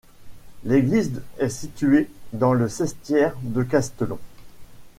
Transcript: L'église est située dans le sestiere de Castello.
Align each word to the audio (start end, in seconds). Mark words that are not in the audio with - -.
L'église 0.63 1.21
est 1.37 1.49
située 1.49 2.09
dans 2.33 2.53
le 2.53 2.67
sestiere 2.69 3.35
de 3.43 3.61
Castello. 3.61 4.17